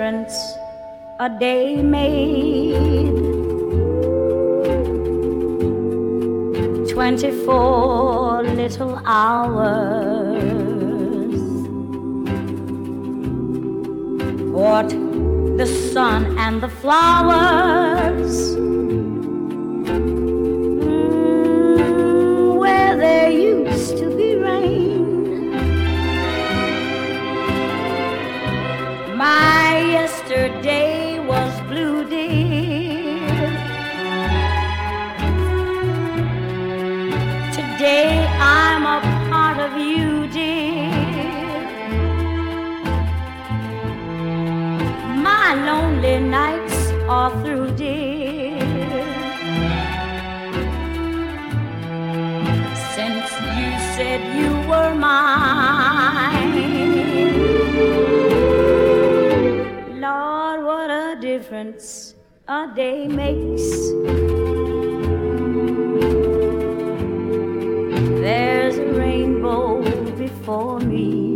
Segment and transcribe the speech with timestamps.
[0.00, 0.39] difference
[47.70, 47.86] Since
[53.58, 56.56] you said you were mine.
[60.00, 62.14] Lord, what a difference
[62.48, 63.70] a day makes.
[68.20, 69.80] There's a rainbow
[70.18, 71.28] before me.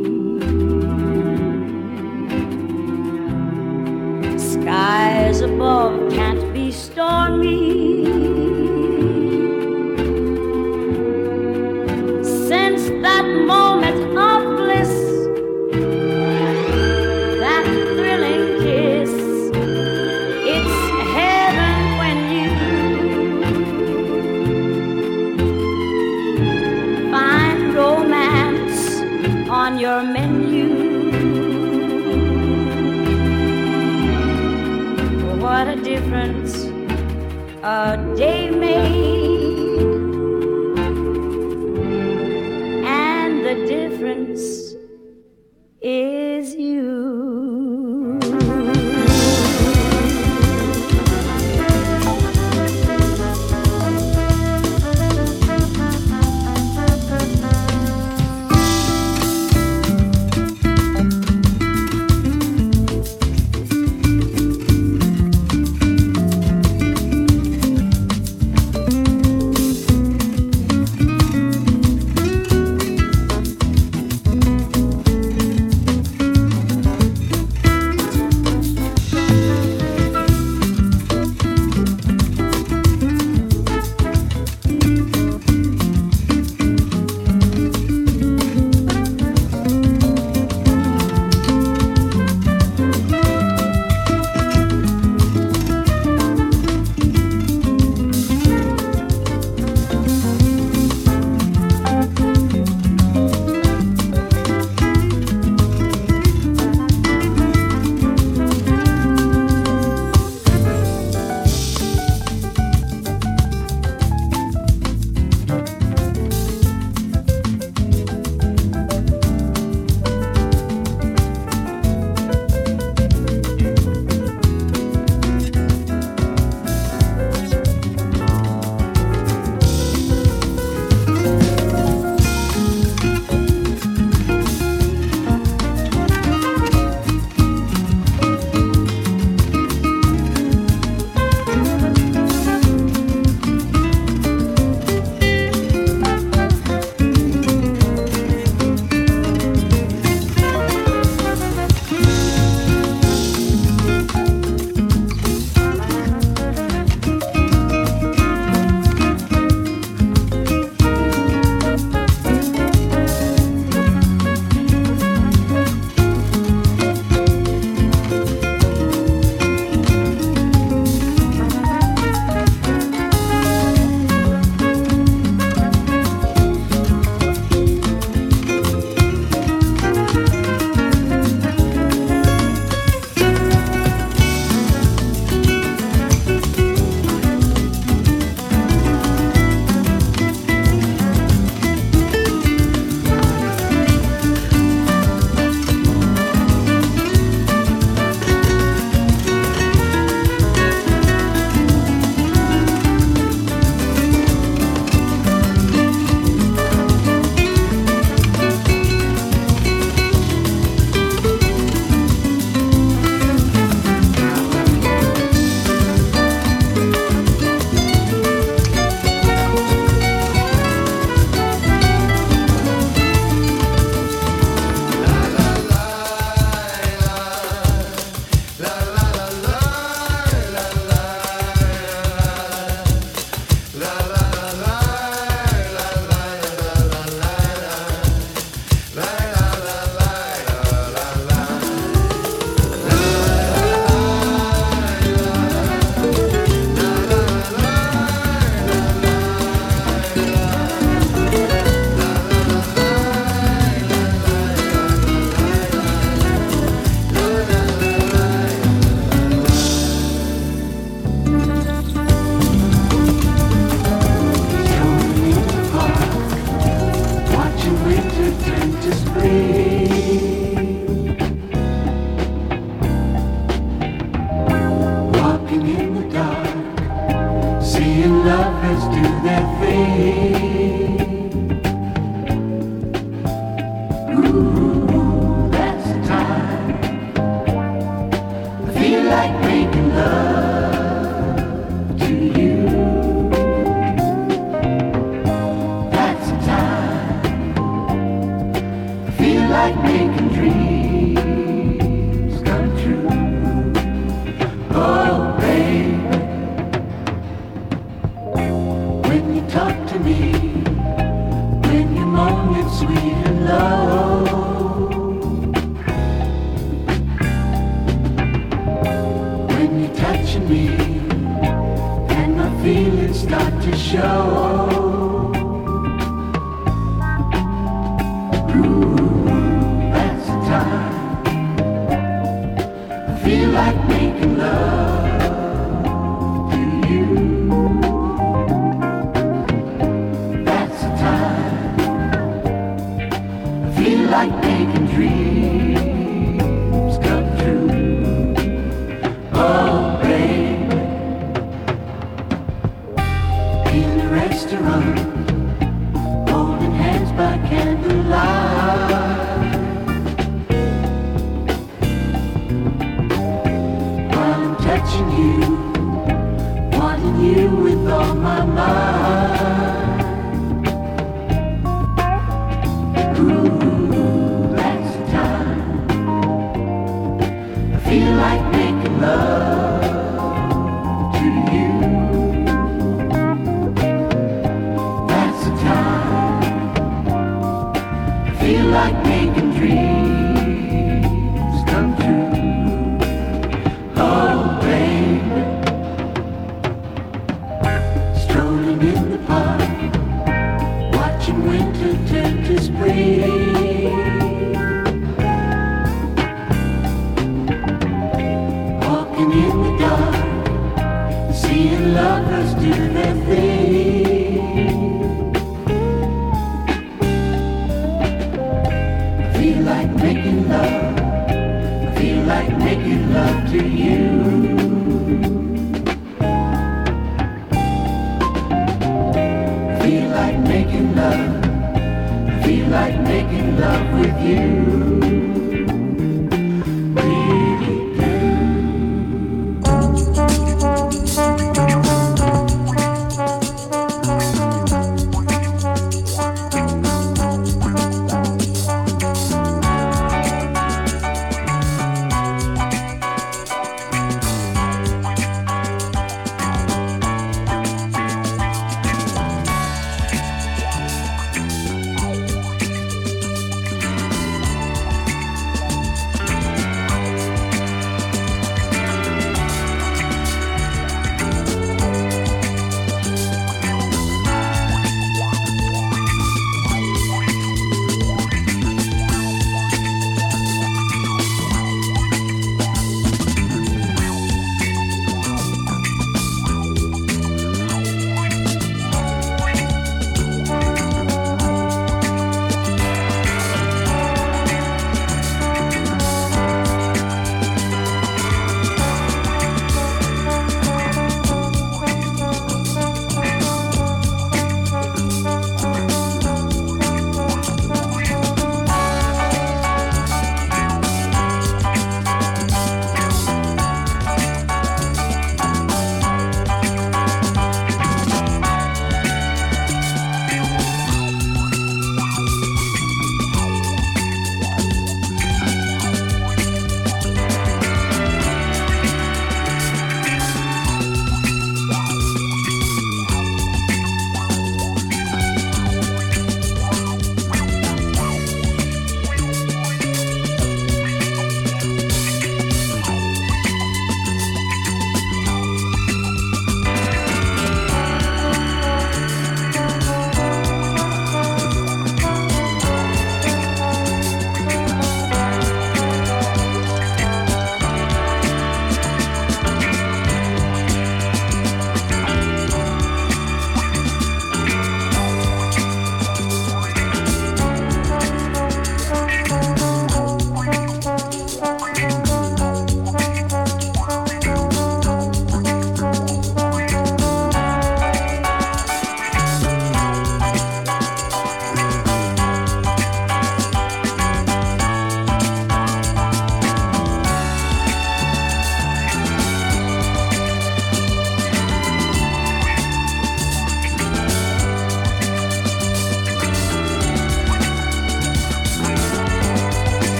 [4.37, 7.44] Skies above can't be stormy.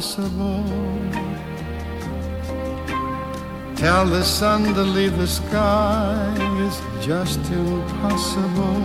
[0.00, 0.64] Impossible.
[3.76, 6.34] Tell the sun to leave the sky.
[6.64, 8.80] It's just impossible.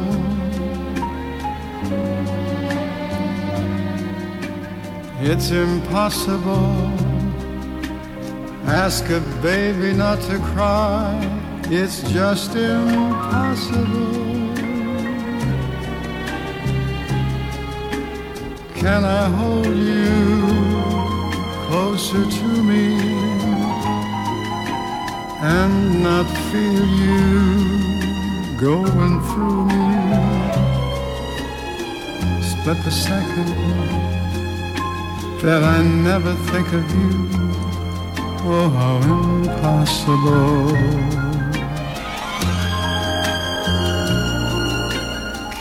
[5.21, 6.91] It's impossible.
[8.65, 11.15] Ask a baby not to cry.
[11.69, 14.25] It's just impossible.
[18.75, 20.24] Can I hold you
[21.95, 22.93] closer to me
[25.39, 29.93] and not feel you going through me?
[32.49, 33.47] Split the second
[35.41, 37.29] that I never think of you.
[38.43, 40.75] Oh, how impossible.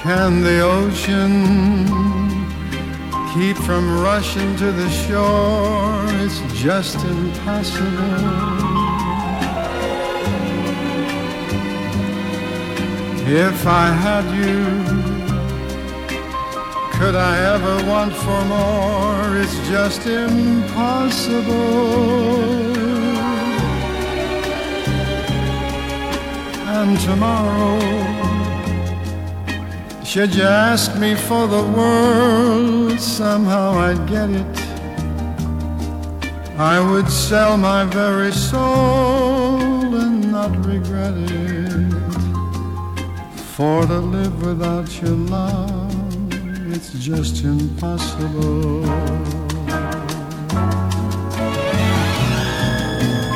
[0.02, 2.13] Can the ocean
[3.34, 6.04] keep from rushing to the shore.
[6.22, 7.88] It's just impossible.
[13.26, 14.64] If I had you,
[16.96, 19.36] could I ever want for more?
[19.42, 21.54] It's just impossible.
[26.78, 28.13] And tomorrow
[30.14, 34.56] should you ask me for the world, somehow I'd get it.
[36.56, 39.60] I would sell my very soul
[40.02, 41.92] and not regret it.
[43.56, 48.84] For to live without your love, it's just impossible.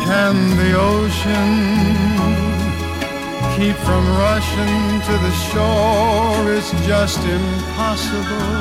[0.07, 2.38] Can the ocean
[3.59, 8.55] keep from rushing to the shore is just impossible.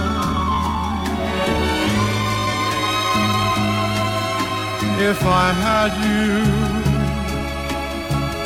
[5.12, 6.28] If I had you,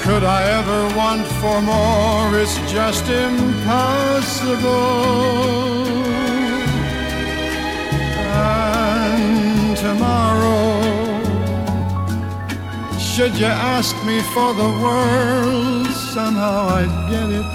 [0.04, 2.38] could I ever want for more?
[2.42, 4.66] It's just impossible.
[8.34, 10.82] And tomorrow
[13.00, 17.46] should you ask me for the world, somehow I'd get it.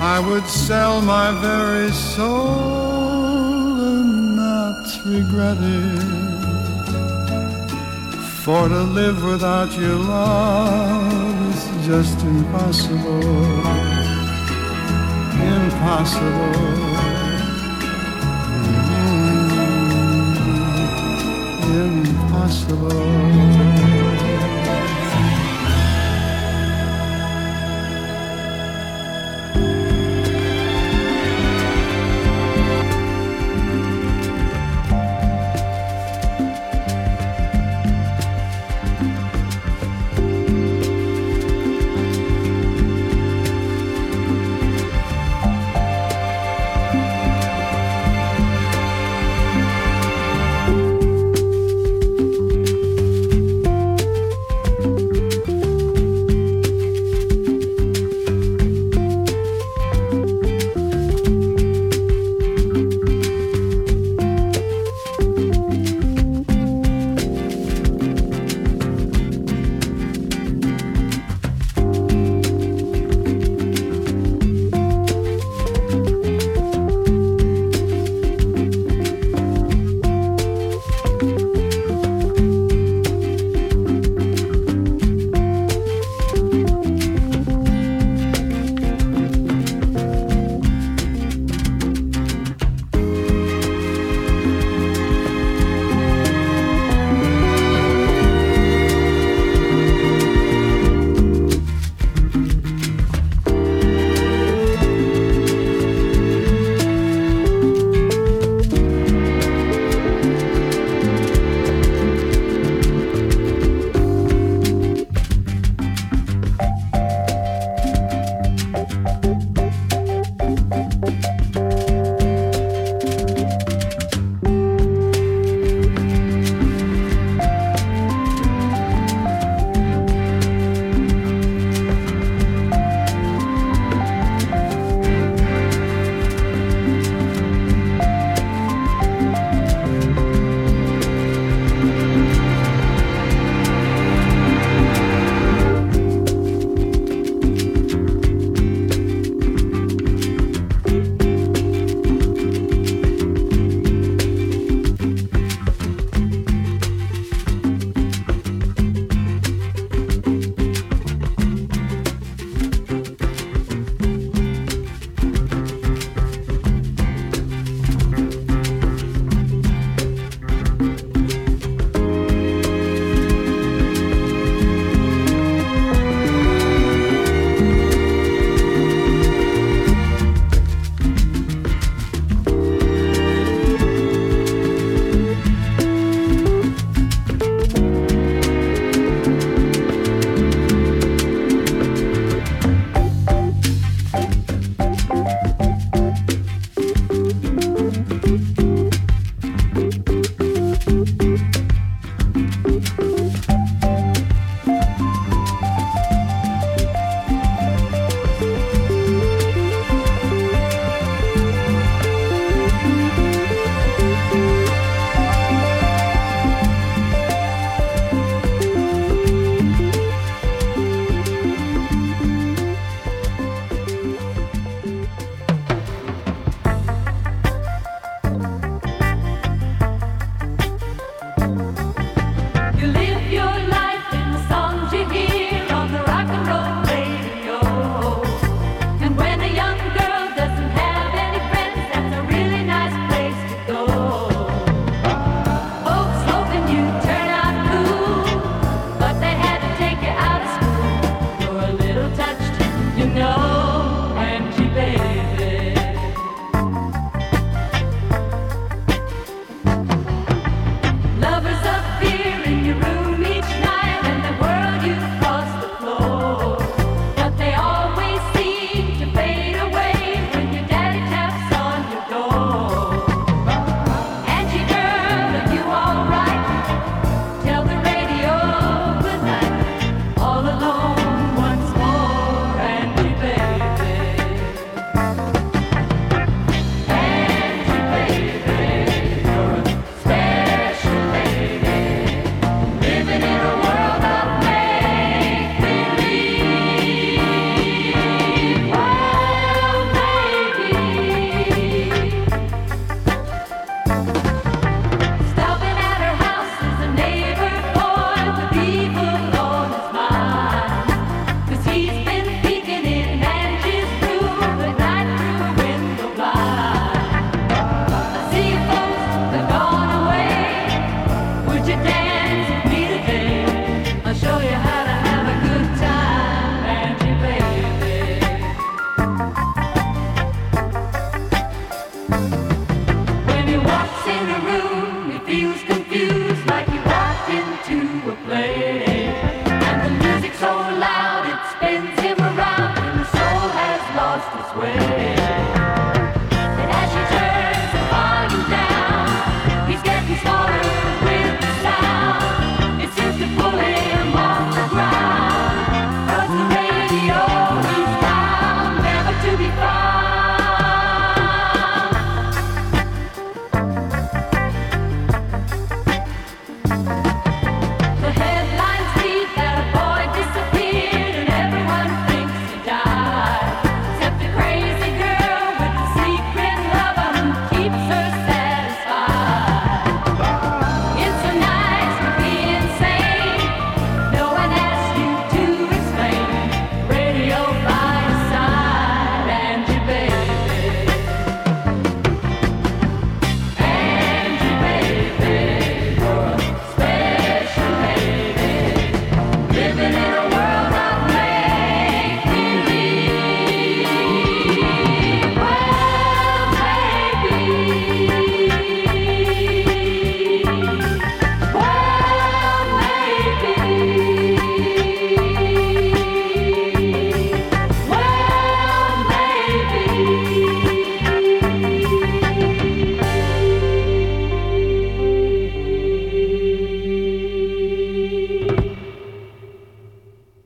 [0.00, 6.24] I would sell my very soul and not regret it.
[8.44, 13.20] For to live without your love is just impossible.
[15.58, 16.54] Impossible.
[21.74, 22.04] Mm-hmm.
[22.06, 23.93] impossible